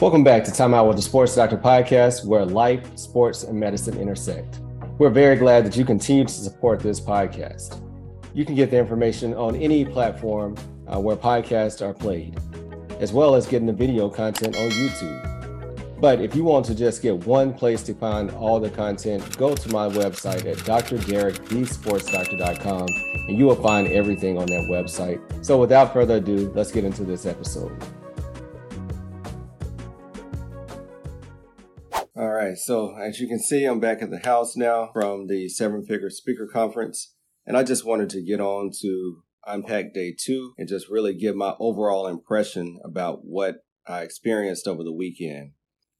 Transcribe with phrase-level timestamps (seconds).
[0.00, 3.98] Welcome back to Time Out with the Sports Doctor podcast, where life, sports, and medicine
[3.98, 4.60] intersect.
[4.98, 7.82] We're very glad that you continue to support this podcast.
[8.34, 10.54] You can get the information on any platform
[10.86, 12.38] uh, where podcasts are played,
[13.00, 15.35] as well as getting the video content on YouTube.
[15.98, 19.54] But if you want to just get one place to find all the content, go
[19.54, 22.86] to my website at drderekthesportsdoctor.com
[23.28, 25.18] and you will find everything on that website.
[25.44, 27.72] So without further ado, let's get into this episode.
[32.14, 35.48] All right, so as you can see, I'm back at the house now from the
[35.48, 37.14] Seven Figure Speaker Conference,
[37.46, 41.36] and I just wanted to get on to unpack day two and just really give
[41.36, 45.52] my overall impression about what I experienced over the weekend.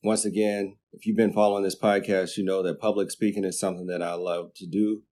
[0.07, 3.89] Once again, if you've been following this podcast, you know that public speaking is something
[3.89, 5.03] that I love to do.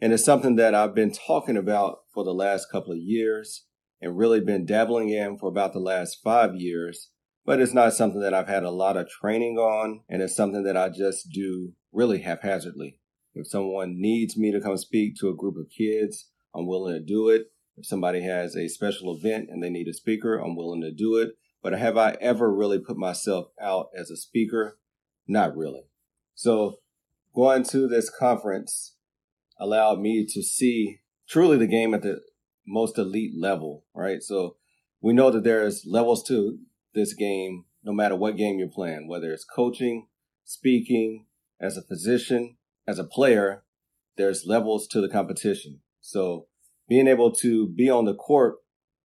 [0.00, 3.66] And it's something that I've been talking about for the last couple of years
[4.00, 7.10] and really been dabbling in for about the last five years.
[7.46, 10.00] But it's not something that I've had a lot of training on.
[10.08, 12.98] And it's something that I just do really haphazardly.
[13.34, 17.00] If someone needs me to come speak to a group of kids, I'm willing to
[17.00, 17.52] do it.
[17.76, 21.18] If somebody has a special event and they need a speaker, I'm willing to do
[21.18, 21.36] it.
[21.62, 24.78] But have I ever really put myself out as a speaker?
[25.26, 25.84] Not really.
[26.34, 26.78] So
[27.34, 28.94] going to this conference
[29.58, 32.22] allowed me to see truly the game at the
[32.66, 34.22] most elite level, right?
[34.22, 34.56] So
[35.00, 36.58] we know that there's levels to
[36.94, 40.08] this game, no matter what game you're playing, whether it's coaching,
[40.44, 41.26] speaking,
[41.60, 43.62] as a physician, as a player,
[44.16, 45.80] there's levels to the competition.
[46.00, 46.46] So
[46.88, 48.56] being able to be on the court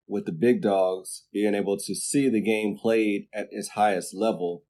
[0.07, 4.63] with the big dogs, being able to see the game played at its highest level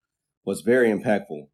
[0.45, 1.47] was very impactful.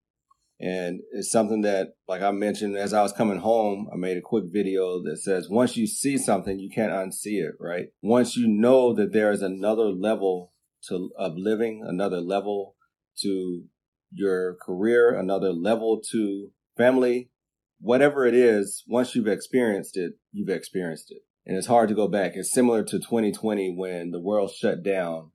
[0.59, 4.21] And it's something that, like I mentioned, as I was coming home, I made a
[4.21, 7.87] quick video that says, once you see something, you can't unsee it, right?
[8.03, 10.53] Once you know that there is another level
[10.87, 12.75] to, of living, another level
[13.21, 13.63] to
[14.11, 17.31] your career, another level to family,
[17.79, 22.07] whatever it is, once you've experienced it, you've experienced it and it's hard to go
[22.07, 22.33] back.
[22.35, 25.31] It's similar to 2020 when the world shut down.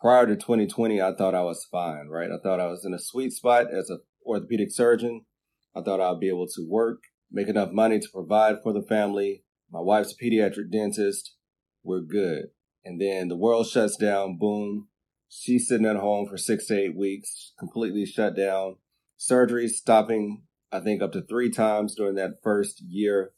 [0.00, 2.30] Prior to 2020, I thought I was fine, right?
[2.30, 5.26] I thought I was in a sweet spot as an orthopedic surgeon.
[5.74, 9.44] I thought I'd be able to work, make enough money to provide for the family.
[9.70, 11.34] My wife's a pediatric dentist.
[11.82, 12.46] We're good.
[12.84, 14.38] And then the world shuts down.
[14.38, 14.88] Boom.
[15.28, 18.76] She's sitting at home for six to eight weeks, completely shut down.
[19.16, 23.32] Surgery stopping, I think, up to three times during that first year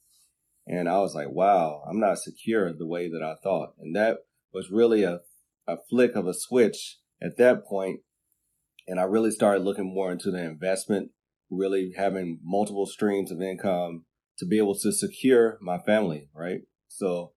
[0.66, 3.74] and I was like, wow, I'm not secure the way that I thought.
[3.80, 4.18] And that
[4.52, 5.20] was really a,
[5.66, 8.00] a flick of a switch at that point.
[8.86, 11.10] And I really started looking more into the investment,
[11.50, 14.04] really having multiple streams of income
[14.38, 16.60] to be able to secure my family, right?
[16.88, 17.32] So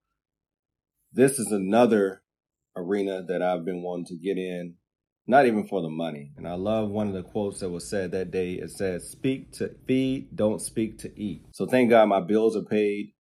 [1.12, 2.24] this is another
[2.76, 4.76] arena that I've been wanting to get in,
[5.28, 6.32] not even for the money.
[6.38, 8.54] And I love one of the quotes that was said that day.
[8.54, 11.44] It says, speak to feed, don't speak to eat.
[11.52, 13.14] So thank God my bills are paid.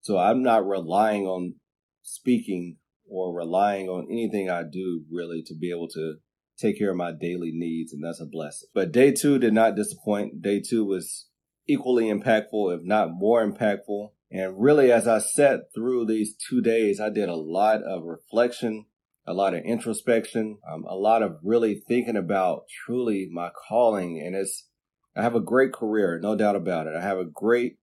[0.00, 1.54] So I'm not relying on
[2.02, 2.76] speaking
[3.08, 6.16] or relying on anything I do really to be able to
[6.58, 7.92] take care of my daily needs.
[7.92, 8.68] And that's a blessing.
[8.74, 10.42] But day two did not disappoint.
[10.42, 11.26] Day two was
[11.66, 14.10] equally impactful, if not more impactful.
[14.30, 18.86] And really, as I sat through these two days, I did a lot of reflection,
[19.26, 24.22] a lot of introspection, um, a lot of really thinking about truly my calling.
[24.24, 24.68] And it's,
[25.16, 26.94] I have a great career, no doubt about it.
[26.94, 27.78] I have a great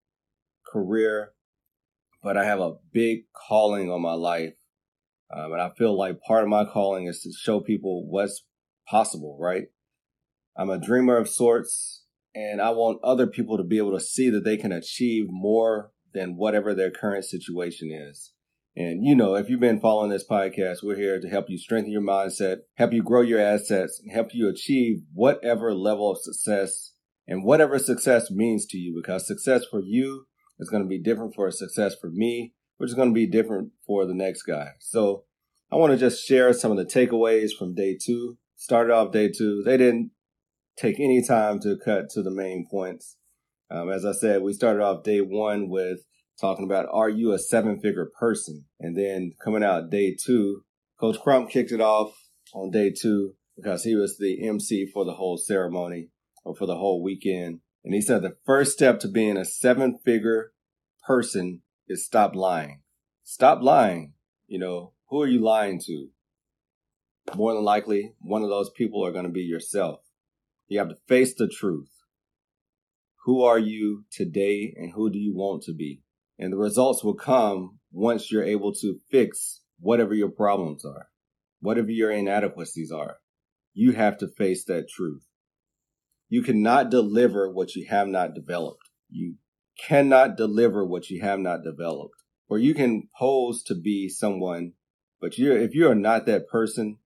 [0.72, 1.34] career
[2.28, 4.56] but I have a big calling on my life.
[5.34, 8.44] Um, and I feel like part of my calling is to show people what's
[8.86, 9.68] possible, right?
[10.58, 12.04] I'm a dreamer of sorts
[12.36, 15.92] and I want other people to be able to see that they can achieve more
[16.14, 18.34] than whatever their current situation is.
[18.76, 21.94] And you know, if you've been following this podcast, we're here to help you strengthen
[21.94, 26.92] your mindset, help you grow your assets, and help you achieve whatever level of success
[27.26, 30.26] and whatever success means to you because success for you
[30.60, 33.28] it's going to be different for a success for me, which is going to be
[33.28, 34.72] different for the next guy.
[34.80, 35.24] So
[35.72, 38.38] I want to just share some of the takeaways from day two.
[38.56, 39.62] Started off day two.
[39.64, 40.12] They didn't
[40.78, 43.18] take any time to cut to the main points.
[43.70, 46.00] Um, as I said, we started off day one with
[46.40, 48.66] talking about are you a seven figure person?
[48.80, 50.64] And then coming out day two,
[51.00, 52.14] Coach Crump kicked it off
[52.54, 56.10] on day two because he was the MC for the whole ceremony
[56.46, 57.60] or for the whole weekend.
[57.88, 60.52] And he said the first step to being a seven figure
[61.08, 62.82] person is stop lying.
[63.24, 64.12] Stop lying.
[64.46, 66.10] You know, who are you lying to?
[67.34, 70.02] More than likely, one of those people are going to be yourself.
[70.68, 71.88] You have to face the truth.
[73.24, 76.02] Who are you today and who do you want to be?
[76.38, 81.08] And the results will come once you're able to fix whatever your problems are.
[81.60, 83.18] whatever your inadequacies are,
[83.74, 85.24] you have to face that truth.
[86.30, 88.90] You cannot deliver what you have not developed.
[89.10, 89.36] You
[89.88, 92.16] cannot deliver what you have not developed.
[92.50, 94.74] Or you can pose to be someone,
[95.20, 96.98] but you're, if you are not that person,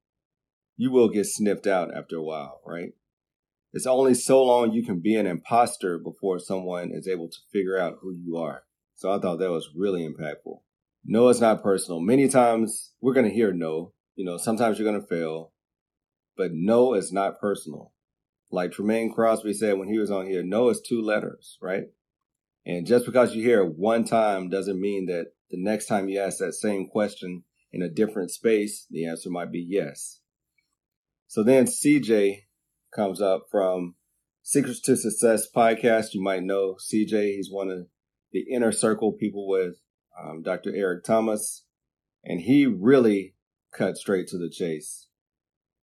[0.78, 2.94] you will get sniffed out after a while, right?
[3.74, 7.80] It's only so long you can be an imposter before someone is able to figure
[7.80, 8.64] out who you are.
[8.96, 10.60] So I thought that was really impactful.
[11.06, 12.02] No, it's not personal.
[12.02, 13.94] Many times we're going to hear no.
[14.16, 15.54] You know, sometimes you're going to fail,
[16.38, 17.91] but no is not personal.
[18.52, 21.86] Like Tremaine Crosby said when he was on here, no is two letters, right?
[22.66, 26.20] And just because you hear it one time doesn't mean that the next time you
[26.20, 30.20] ask that same question in a different space, the answer might be yes.
[31.28, 32.44] So then CJ
[32.94, 33.96] comes up from
[34.44, 36.14] Secrets to Success podcast.
[36.14, 37.36] You might know CJ.
[37.36, 37.88] He's one of
[38.32, 39.76] the inner circle people with
[40.22, 40.76] um, Dr.
[40.76, 41.66] Eric Thomas.
[42.24, 43.36] And he really
[43.74, 45.08] cut straight to the chase.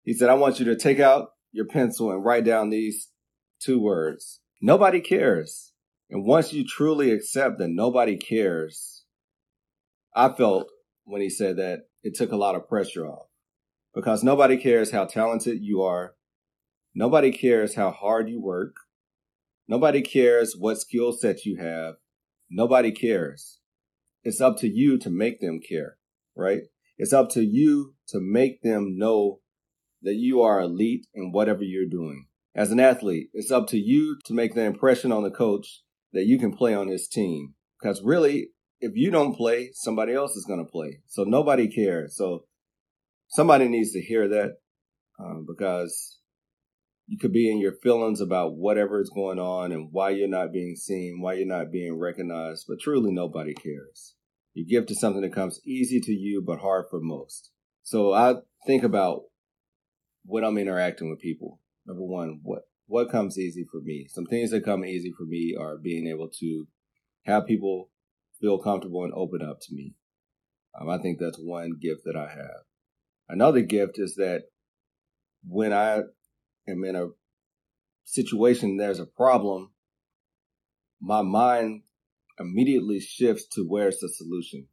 [0.02, 3.10] He said, I want you to take out your pencil and write down these
[3.60, 4.40] two words.
[4.60, 5.72] Nobody cares.
[6.10, 9.04] And once you truly accept that nobody cares,
[10.14, 10.68] I felt
[11.04, 13.26] when he said that it took a lot of pressure off
[13.94, 16.14] because nobody cares how talented you are.
[16.94, 18.74] Nobody cares how hard you work.
[19.66, 21.94] Nobody cares what skill set you have.
[22.50, 23.60] Nobody cares.
[24.24, 25.98] It's up to you to make them care,
[26.34, 26.62] right?
[26.96, 29.40] It's up to you to make them know
[30.02, 32.26] that you are elite in whatever you're doing.
[32.54, 36.26] As an athlete, it's up to you to make the impression on the coach that
[36.26, 37.54] you can play on his team.
[37.80, 38.50] Because really,
[38.80, 41.00] if you don't play, somebody else is going to play.
[41.06, 42.16] So nobody cares.
[42.16, 42.44] So
[43.28, 44.56] somebody needs to hear that
[45.20, 46.18] um, because
[47.06, 50.52] you could be in your feelings about whatever is going on and why you're not
[50.52, 54.14] being seen, why you're not being recognized, but truly nobody cares.
[54.54, 57.50] You give to something that comes easy to you, but hard for most.
[57.82, 58.34] So I
[58.66, 59.22] think about
[60.24, 61.60] when I'm interacting with people.
[61.86, 64.06] Number one, what what comes easy for me?
[64.08, 66.66] Some things that come easy for me are being able to
[67.24, 67.90] have people
[68.40, 69.94] feel comfortable and open up to me.
[70.78, 72.62] Um, I think that's one gift that I have.
[73.28, 74.44] Another gift is that
[75.46, 76.02] when I
[76.66, 77.08] am in a
[78.04, 79.70] situation, there's a problem,
[81.00, 81.82] my mind
[82.38, 84.66] immediately shifts to where's the solution.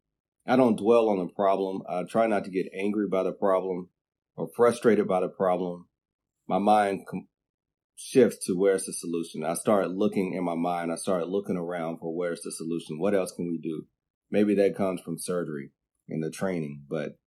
[0.47, 1.81] I don't dwell on the problem.
[1.89, 3.89] I try not to get angry by the problem
[4.35, 5.87] or frustrated by the problem.
[6.47, 7.27] My mind com-
[7.95, 9.43] shifts to where's the solution.
[9.43, 10.91] I start looking in my mind.
[10.91, 12.99] I start looking around for where's the solution.
[12.99, 13.85] What else can we do?
[14.29, 15.71] Maybe that comes from surgery
[16.09, 17.17] and the training, but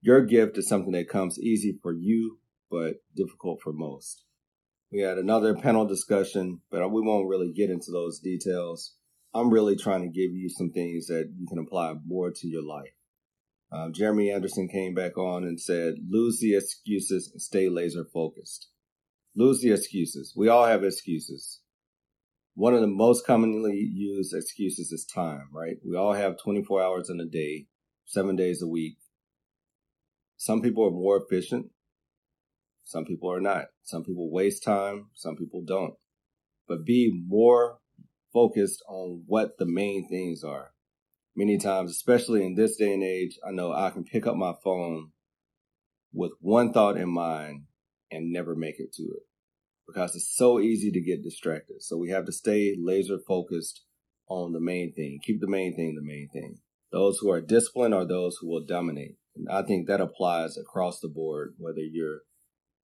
[0.00, 2.38] your gift is something that comes easy for you,
[2.70, 4.24] but difficult for most.
[4.92, 8.94] We had another panel discussion, but we won't really get into those details.
[9.34, 12.62] I'm really trying to give you some things that you can apply more to your
[12.62, 12.92] life.
[13.72, 18.68] Um, Jeremy Anderson came back on and said, lose the excuses and stay laser focused.
[19.34, 20.32] Lose the excuses.
[20.36, 21.60] We all have excuses.
[22.54, 25.76] One of the most commonly used excuses is time, right?
[25.84, 27.66] We all have 24 hours in a day,
[28.06, 28.96] seven days a week.
[30.36, 31.66] Some people are more efficient.
[32.84, 33.66] Some people are not.
[33.82, 35.06] Some people waste time.
[35.14, 35.94] Some people don't.
[36.68, 37.78] But be more
[38.32, 40.72] focused on what the main things are.
[41.36, 44.54] Many times, especially in this day and age, I know I can pick up my
[44.62, 45.10] phone
[46.12, 47.64] with one thought in mind
[48.10, 49.22] and never make it to it
[49.86, 51.82] because it's so easy to get distracted.
[51.82, 53.82] So we have to stay laser focused
[54.28, 55.18] on the main thing.
[55.22, 56.58] Keep the main thing the main thing.
[56.92, 59.16] Those who are disciplined are those who will dominate.
[59.34, 62.20] And I think that applies across the board, whether you're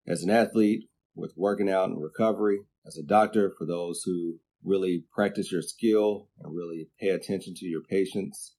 [0.05, 5.05] as an athlete with working out and recovery, as a doctor for those who really
[5.13, 8.55] practice your skill and really pay attention to your patients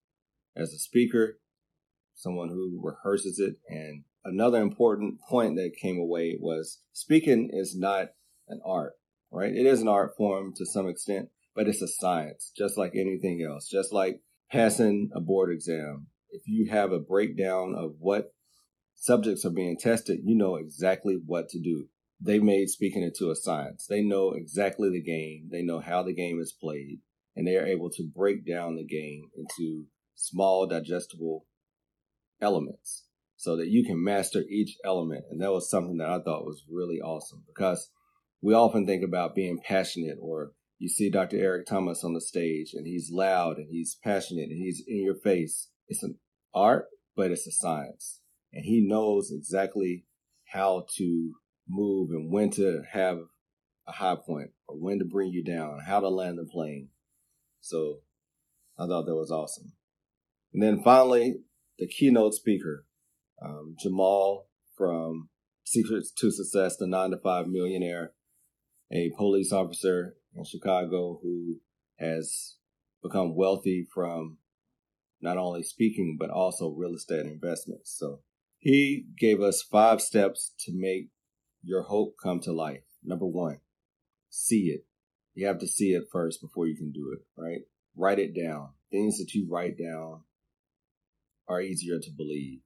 [0.57, 1.39] as a speaker,
[2.15, 3.57] someone who rehearses it.
[3.69, 8.09] And another important point that came away was speaking is not
[8.49, 8.93] an art,
[9.31, 9.53] right?
[9.53, 13.47] It is an art form to some extent, but it's a science, just like anything
[13.49, 16.09] else, just like passing a board exam.
[16.31, 18.33] If you have a breakdown of what
[18.95, 21.89] subjects are being tested, you know exactly what to do
[22.25, 23.87] they made speaking into a science.
[23.89, 25.49] They know exactly the game.
[25.51, 27.01] They know how the game is played
[27.35, 31.47] and they are able to break down the game into small digestible
[32.41, 35.25] elements so that you can master each element.
[35.31, 37.91] And that was something that I thought was really awesome because
[38.41, 41.39] we often think about being passionate or you see Dr.
[41.39, 45.15] Eric Thomas on the stage and he's loud and he's passionate and he's in your
[45.15, 45.69] face.
[45.89, 46.19] It's an
[46.55, 46.87] art,
[47.17, 48.21] but it's a science.
[48.53, 50.05] And he knows exactly
[50.53, 51.33] how to
[51.73, 53.19] move and when to have
[53.87, 56.89] a high point or when to bring you down, how to land the plane.
[57.61, 58.01] So
[58.79, 59.73] I thought that was awesome.
[60.53, 61.37] And then finally,
[61.79, 62.87] the keynote speaker,
[63.43, 65.31] um, Jamal from
[65.65, 68.13] Secrets to Success, the nine to five millionaire,
[68.93, 71.61] a police officer in Chicago who
[71.99, 72.57] has
[73.03, 74.39] become wealthy from
[75.21, 77.95] not only speaking, but also real estate investments.
[77.97, 78.21] So
[78.59, 81.09] he gave us five steps to make
[81.63, 82.83] your hope come to life.
[83.03, 83.61] Number one,
[84.31, 84.85] see it.
[85.35, 87.61] You have to see it first before you can do it, right?
[87.97, 88.71] Write it down.
[88.91, 90.23] Things that you write down
[91.49, 92.61] are easier to believe.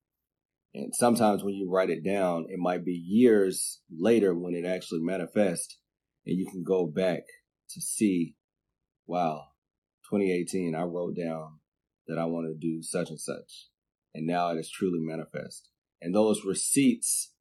[0.75, 5.01] And sometimes when you write it down, it might be years later when it actually
[5.01, 5.79] manifests
[6.27, 7.23] and you can go back
[7.71, 8.35] to see,
[9.07, 9.45] wow,
[10.11, 11.61] 2018, I wrote down
[12.07, 13.69] that I want to do such and such.
[14.15, 15.69] And now it is truly manifest.
[16.01, 17.33] And those receipts,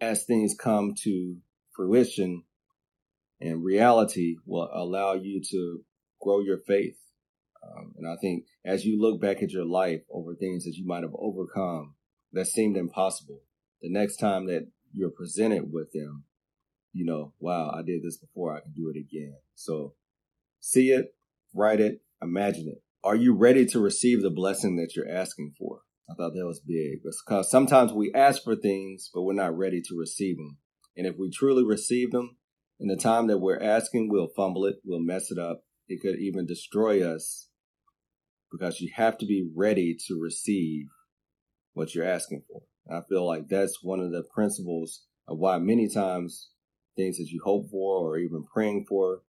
[0.00, 1.36] as things come to
[1.74, 2.44] fruition
[3.40, 5.80] and reality, will allow you to
[6.20, 6.96] grow your faith.
[7.62, 10.86] Um, and I think as you look back at your life over things that you
[10.86, 11.94] might have overcome
[12.32, 13.42] that seemed impossible,
[13.80, 16.24] the next time that you're presented with them,
[16.92, 19.36] you know, wow, I did this before, I can do it again.
[19.54, 19.94] So
[20.60, 21.14] see it,
[21.54, 22.82] write it, imagine it.
[23.04, 25.82] Are you ready to receive the blessing that you're asking for?
[26.10, 29.82] I thought that was big because sometimes we ask for things, but we're not ready
[29.82, 30.56] to receive them.
[30.96, 32.36] And if we truly receive them
[32.80, 35.64] in the time that we're asking, we'll fumble it, we'll mess it up.
[35.86, 37.48] It could even destroy us
[38.50, 40.86] because you have to be ready to receive
[41.74, 42.62] what you're asking for.
[42.86, 46.50] And I feel like that's one of the principles of why many times
[46.96, 49.22] things that you hope for or even praying for,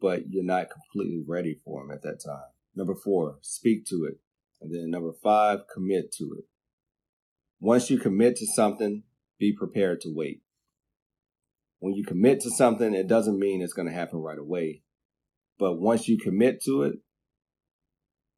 [0.00, 2.50] but you're not completely ready for them at that time.
[2.74, 4.18] Number four, speak to it.
[4.60, 6.44] And then number five, commit to it.
[7.60, 9.02] Once you commit to something,
[9.38, 10.42] be prepared to wait.
[11.78, 14.82] When you commit to something, it doesn't mean it's going to happen right away.
[15.58, 16.94] But once you commit to it,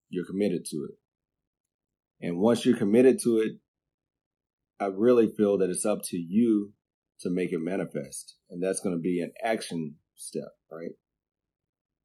[0.08, 2.26] you're committed to it.
[2.26, 3.52] And once you're committed to it,
[4.80, 6.72] I really feel that it's up to you
[7.20, 8.36] to make it manifest.
[8.50, 10.92] And that's going to be an action step, right?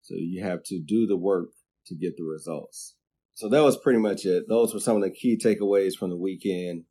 [0.02, 1.50] So you have to do the work
[1.88, 2.96] to get the results.
[3.36, 4.48] So that was pretty much it.
[4.48, 6.84] Those were some of the key takeaways from the weekend.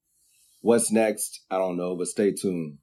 [0.61, 1.43] What's next?
[1.51, 2.79] I don't know, but stay tuned.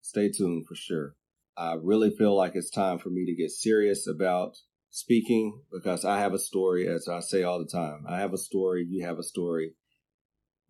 [0.00, 1.14] Stay tuned for sure.
[1.56, 4.56] I really feel like it's time for me to get serious about
[4.90, 8.04] speaking because I have a story, as I say all the time.
[8.08, 9.74] I have a story, you have a story.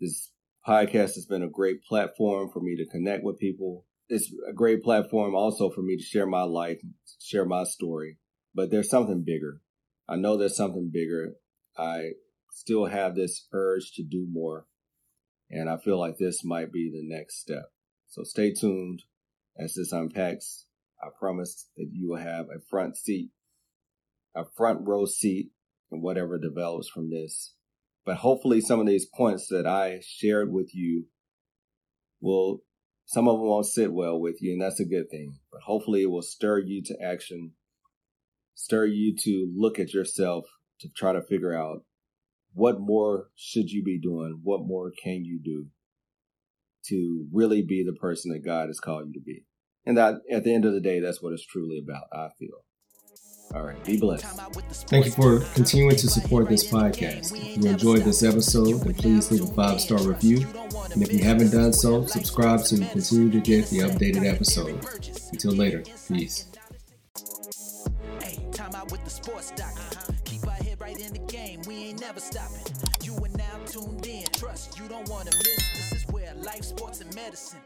[0.00, 0.32] This
[0.66, 3.84] podcast has been a great platform for me to connect with people.
[4.08, 6.80] It's a great platform also for me to share my life,
[7.20, 8.18] share my story.
[8.54, 9.60] But there's something bigger.
[10.08, 11.34] I know there's something bigger.
[11.78, 12.12] I
[12.50, 14.66] still have this urge to do more.
[15.50, 17.70] And I feel like this might be the next step.
[18.08, 19.02] So stay tuned
[19.58, 20.66] as this unpacks.
[21.02, 23.30] I promise that you will have a front seat,
[24.34, 25.50] a front row seat
[25.90, 27.54] in whatever develops from this.
[28.04, 31.06] But hopefully some of these points that I shared with you
[32.20, 32.62] will,
[33.06, 35.38] some of them won't sit well with you, and that's a good thing.
[35.52, 37.52] But hopefully it will stir you to action
[38.58, 40.44] stir you to look at yourself
[40.80, 41.82] to try to figure out
[42.54, 44.40] what more should you be doing?
[44.42, 45.66] What more can you do
[46.86, 49.44] to really be the person that God has called you to be?
[49.86, 52.64] And that at the end of the day, that's what it's truly about, I feel.
[53.54, 54.26] All right, be blessed.
[54.88, 57.34] Thank you for continuing to support this podcast.
[57.34, 60.46] If you enjoyed this episode, then please leave a five star review.
[60.92, 64.84] And if you haven't done so, subscribe so you continue to get the updated episode.
[65.32, 66.46] Until later, peace
[70.78, 72.74] right in the game, we ain't never stopping.
[73.02, 74.24] You are now tuned in.
[74.32, 75.90] Trust you don't wanna miss.
[75.90, 77.60] This is where life, sports, and medicine